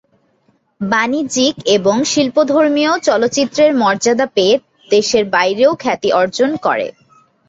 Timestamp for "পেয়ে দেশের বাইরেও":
4.35-5.71